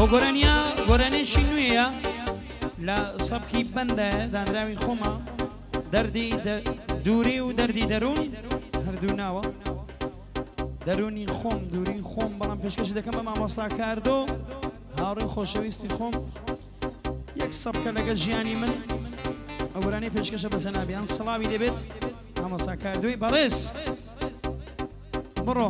[0.00, 0.54] بۆ گۆرانیا
[0.88, 1.86] گۆرانێکی نوێیە
[2.86, 2.96] لە
[3.28, 5.12] سەبکی بەندە دانراوی خۆمە
[5.94, 6.28] دەردی
[7.04, 8.20] دووری و دەردی دەرون
[8.86, 9.44] هەردوو ناوە
[10.86, 14.18] دەرونی خۆم دووری خۆم بەڵام پێشکەش دەکەم بە مامۆستا کاردۆ
[14.98, 16.14] هاڕێ خۆشەویستی خۆم
[17.42, 18.72] یەک سەبکە لەگە ژیانی من
[19.74, 21.78] ئەورانەی پێشکەشە بە زەنابیان سەڵاوی دەبێت
[22.40, 23.56] مامۆستا کاردوی بەڕێز
[25.46, 25.68] بڕۆ.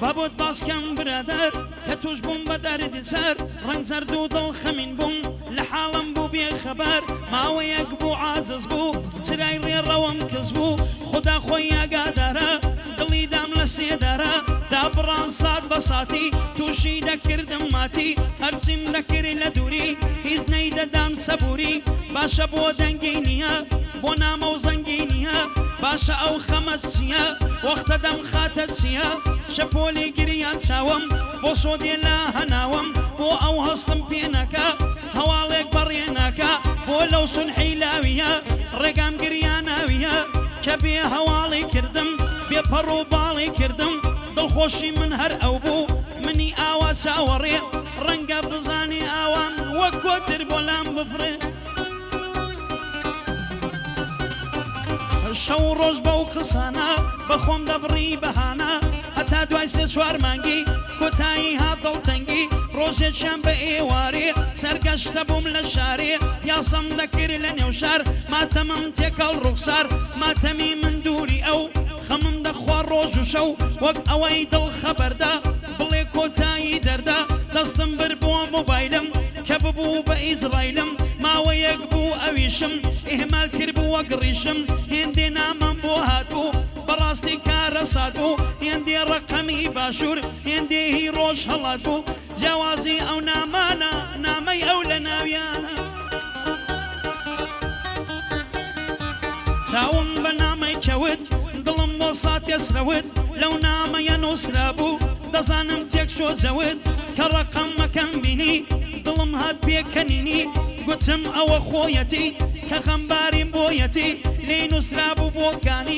[0.00, 1.52] بەبت باسکەم برادەر
[1.86, 5.16] کە توش بووم بە دەردی سەر ڕنگ زەرد و دڵ خەمین بووم
[5.56, 8.92] لە حاڵم بوو بێ خەبەر ماوە یەک بوو عزز بوو
[9.26, 10.76] سرای ڕێڕەوەم کەس بوو
[11.10, 12.52] خدا خۆی ئاگادارە
[12.98, 14.34] دڵی دام لە سێدارە
[14.72, 16.26] دابڕان سات بە ساتی
[16.56, 18.10] تووشی دەکردم ماتی
[18.44, 19.88] هەرچیم دەکردی لە دووری
[20.26, 21.74] هیچ نەی دەدام سەبووری
[22.14, 23.54] باشە بۆ دەنگی نییە
[24.02, 25.38] بۆ نامە و زەنگی نییە
[25.82, 27.24] باشە ئەو خەمە چییە
[27.64, 29.10] وەختە دەم خاتە چییە
[29.54, 31.02] شەپۆلی گریان چاوم
[31.42, 32.86] بۆ سۆدێ لە هەناوم
[33.18, 34.66] بۆ ئەو هەستم پێنەکە
[35.18, 36.50] هەواڵێک بەڕێنەکە
[36.86, 38.32] بۆ لەو سنحی لاویە
[38.80, 40.16] ڕێگام گریانناویە
[40.64, 42.10] کە بێ هەواڵی کردم
[42.48, 43.94] بێ پەڕۆ باڵی کردم
[44.36, 45.86] دڵخۆشی من هەر ئەو بوو
[46.24, 47.58] منی ئاوا چاوەڕێ
[48.06, 51.42] ڕەنگە بزانی ئاوان وەک کۆتر بۆ لام بفرێت
[55.44, 56.88] شەو ڕۆژ بەو قسانە
[57.28, 58.72] بەخۆم دەبڕی بەهانە
[59.20, 60.58] هەتا دوای سێ چوار مانگی
[61.00, 62.42] کۆتایی هاتڵ تەنگی
[62.76, 64.28] ڕۆژێکیان بە ئێوارێ
[64.60, 66.12] سەرگەشتە بووم لە شارێ
[66.50, 68.00] یاسەم دەکرد لە نێوشار
[68.32, 69.86] ماتەمەم تێکەڵ ڕوخسار
[70.22, 71.60] ماتەمی من دووری ئەو
[72.06, 73.48] خەمم دەخوا ڕۆژ و شەو
[73.84, 75.32] وەک ئەوەی دڵ خەبەردا
[75.78, 77.20] بڵێ کۆتایی دەردا
[77.54, 79.06] دەستم بر بووە مۆبایلم
[79.46, 80.90] کە ببوو بە ئیزرائیلم
[81.24, 82.74] ماوەیەک بوو ئەویشم
[83.12, 84.58] ئهمال کرد بوو وەک ڕیشم
[84.94, 86.19] هێندێ نامم بۆ هاات
[87.84, 88.28] دەسات و
[88.66, 90.18] هێندێ ڕقەمی باشوور
[90.50, 91.96] هێندێهی ڕۆژ هەڵات و
[92.38, 93.92] جیاوازی ئەو نامانە
[94.24, 95.74] نامەی ئەو لە ناویانە
[99.68, 101.22] چاوم بە نامەی کەوت
[101.66, 103.06] دڵم بۆ ساتێسرەوت
[103.40, 104.94] لەو نامەیە نووسرا بوو
[105.34, 106.80] دەزانم تێک شۆزەوت
[107.16, 108.54] کە ڕقم مەکەم بینی
[109.06, 110.40] دڵم هات پێکەنینی
[110.86, 112.26] گوتم ئەوە خۆیەتی
[112.68, 114.10] کە خەمباریم بۆیەتی
[114.48, 115.89] لێ نووسرا بوو بۆکانی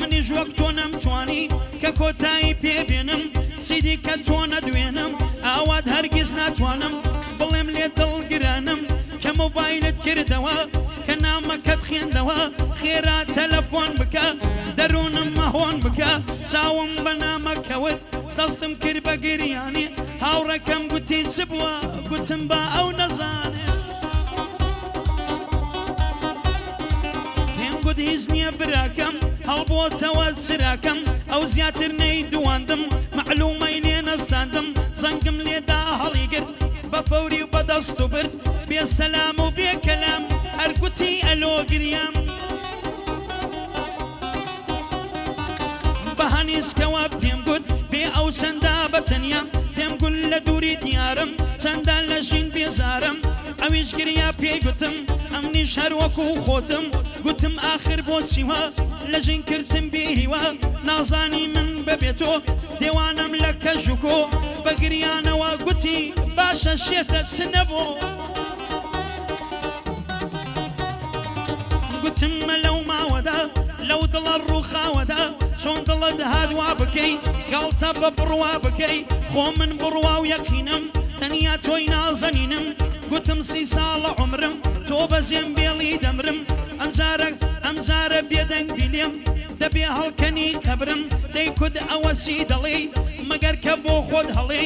[0.00, 1.42] منی ژوەک تۆ نەمتوانی
[1.80, 3.22] کە کۆتایی پێبێنم
[3.66, 5.12] سیدی کە تۆ نەدوێنم
[5.46, 6.94] ئاوات هەرگیز ناتوانم
[7.38, 8.80] بڵێم لێ دڵگرانم
[9.22, 10.56] کە مۆبایلت کردەوە
[11.06, 12.40] کە نامەکەت خوێندەوە
[12.80, 14.26] خێرا تەلەفۆن بکە
[14.78, 16.12] دەروونم مەهۆن بکە
[16.50, 17.98] چاوم بە نامەکەوت
[18.36, 19.86] دەستم کرد بە گریانی
[20.22, 21.72] هاوڕەکەم گوتی سبووە
[22.08, 23.65] گوتم بە ئەو نەزانێ
[27.96, 29.14] خۆت هیچ نییە براکەم
[29.48, 31.00] هەڵبۆتەوە سراکەم
[31.32, 32.82] ئەو زیاتر نەی دواندم
[33.18, 34.68] معلومەی لێ نەستاندم
[35.02, 36.48] زەنگم لێدا هەڵیگرت
[36.92, 38.32] بە فەوری و بەدەست و برد
[38.68, 40.24] بێسەلام و بێکەلام
[40.60, 42.14] هەرگوتی ئەلۆگریام
[46.18, 49.42] بەهانیسکەوە پێم گوت بێ ئەو چەندا بەتەنیا
[49.74, 51.30] پێم گول لە دووری دیارم
[51.62, 53.18] چەندان لە ژین بێزارم
[53.66, 54.96] ئەویش گریا پێی گوتم
[55.34, 56.84] ئەمنیش هەروەکو خۆتم
[57.24, 58.62] گوتم آخر بۆ سیوا
[59.12, 60.44] لە ژین کردتم بێهیوە
[60.88, 62.32] نازانی من ببێتۆ
[62.80, 64.18] دێوانم لە کەژوکۆ
[64.64, 65.98] بە گریانەوە گوتی
[66.36, 67.90] باشە شێتە چ نەبوو
[72.02, 73.40] گوتممە لەو ماوەدا
[73.88, 75.22] لەو دڵە ڕووخاوەدا
[75.60, 77.12] چۆن دڵت هادوا بکەی
[77.52, 78.98] گاڵتە بە بڕوا بکەی
[79.32, 80.82] خۆ من بڕوا و یەقینم
[81.20, 82.66] تەنیا تۆی نازەنینم
[83.10, 84.54] گوتم سی ساڵە عمرم
[84.88, 86.38] تۆ بەزیێم بێڵی دەمرم
[86.80, 87.28] ئەمزارە
[87.64, 89.12] ئەمزارە بێدەنگ بینێم
[89.60, 91.02] دەبێ هەڵکەنی کەبرم
[91.34, 92.76] دەی کود ئەوەسی دەڵێ
[93.30, 94.62] مەگەر کە بۆ خۆت هەڵێ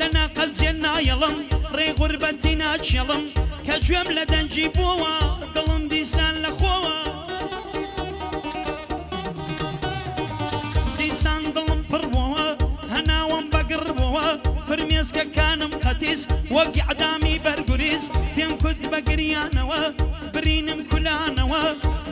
[0.00, 1.36] دەنا قەزیێن نایەڵم
[1.76, 3.22] ڕێ غوربەتی ناچێڵم
[3.66, 5.14] کە گوێم لە دەنجی بووە
[5.54, 6.96] دڵم دیسان لە خۆوە
[10.98, 12.44] دیسان دڵم پڕبووە
[12.94, 14.26] هەناوم بەگڕبووە
[14.68, 16.20] فرمێسکەکانم هاتیز
[16.56, 18.04] وەک عدامی بەرگریز
[18.34, 19.80] پێم کت بە گریانەوە
[20.34, 21.62] برینم کولانەوە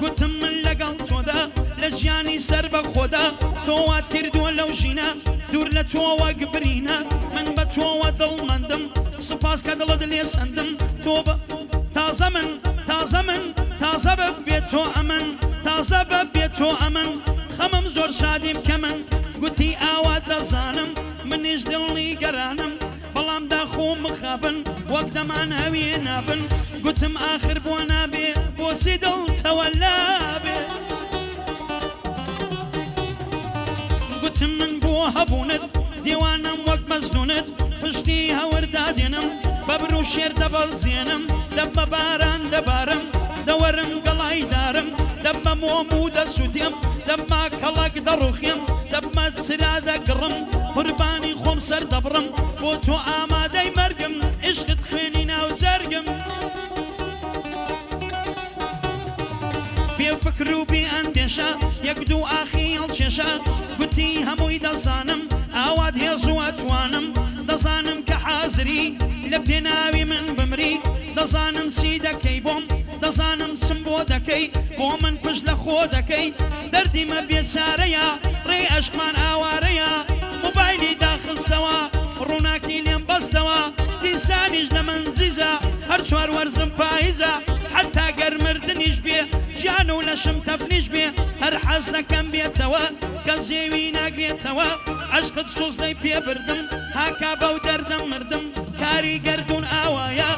[0.03, 1.43] گوتم من لەگەڵ تۆدا
[1.81, 3.27] لە ژیانی سەر بە خۆدا
[3.67, 5.09] تۆوات کردووە لەو ژینە
[5.53, 6.97] دوور لە تۆوە گبرینە
[7.35, 8.82] من بە تۆوە دڵمەندم
[9.29, 10.71] سپاس کە دڵت لێ سندم
[11.05, 11.35] تۆ بە
[11.97, 12.49] تازە من
[12.91, 13.43] تازە من
[13.83, 15.25] تازە بە بێت تۆ ئەمن
[15.67, 17.11] تازە بە بێت تۆ ئەمن
[17.56, 18.97] خەمم زۆر شادیم کە من
[19.43, 20.91] گوتی ئاوا دەزانم
[21.31, 22.73] منیش دڵنی گەرانم
[25.20, 26.40] دەمان هەوی نابن
[26.84, 28.26] گوتم آخر بۆ نابێ
[28.58, 30.56] بۆچی دڵتەوە لابێ
[34.22, 35.64] گوتم من بۆ هەبوونت
[36.05, 37.46] دیوانم وەک مەزدونت
[37.81, 39.28] پشتی هەوردا دێنم
[39.69, 41.23] بەبر و شێر دەبەڵ زیێنم
[41.56, 43.05] دەب بە باران دەبارم
[43.50, 44.88] دەوەرم گەڵای دارم
[45.25, 46.75] دەمە مۆم و دەسوودیم
[47.08, 48.61] دەما کەڵک دەڕوخیم
[48.93, 50.35] دەمە سرا دەگڕم
[50.75, 52.26] قوربانی خۆم سەر دەبڕم
[52.61, 54.14] بۆ تۆ ئامادەی مەرگم
[54.49, 56.06] عشقت خوێنی ناو زەرگم.
[60.26, 61.50] فکر و بی ئەندێشە
[61.88, 63.31] یەک دوو ئاخی هەڵچێشە
[63.79, 65.23] گوتی هەمووی دەزانم
[65.58, 67.06] ئاوات هێزووە توانم
[67.49, 68.85] دەزانم کە حازری
[69.31, 70.75] لە پێناوی من بمری
[71.17, 72.65] دەزانم چی دەکەی بۆم
[73.03, 74.45] دەزانم چم بۆ دەکەی
[74.79, 76.29] بۆ من پش لە خۆ دەکەی
[76.73, 78.07] دەردیمە بێچارەیە
[78.51, 79.91] ڕێ ئەشمان ئاوارەیە
[80.45, 81.77] موبایلی داخستەوە
[82.29, 83.61] ڕووناکی لێم بەستەوە
[84.03, 85.53] دیسانیش لە من زیزە
[85.91, 87.33] هەر چوار وەرزم پاییزە
[87.77, 89.19] حتا گەرمردنیش بێ
[89.61, 91.05] ژیان و لەشم تەفنیش بێ
[91.43, 92.85] هەر حەز نەکەم بێتەوە
[93.25, 94.69] کە زێوی ناگرێتەوە
[95.19, 96.65] عشقت سوزدەی پێبردم
[96.97, 98.45] هاکا بەو دەردەم مردم
[98.81, 100.33] کاری گردون ئاوایە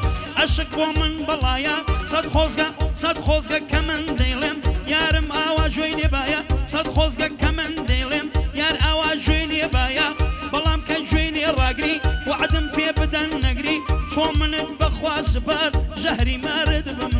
[0.53, 1.77] عاشق بۆ من بەڵایە
[2.11, 2.65] سەد خۆزگە
[3.03, 4.59] سەد خۆزگە کە من دەیڵێم
[4.93, 6.41] یارم ئاوا ژۆی نێبایە
[6.73, 8.29] سەد خۆزگە کە من دەیڵێم
[8.61, 10.09] یار ئاوا ژێ نێبایە
[10.53, 11.97] بەڵام کە ژێنێ ڕاگری
[12.29, 13.77] وعدم پێ بدەن نەگری
[14.13, 15.71] تۆ منت بەخوا سپار
[16.03, 17.15] ژەهری مارد بم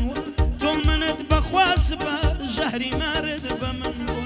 [0.63, 4.22] تۆ منت بەخوا سپار ژەهری مارد بە من بوو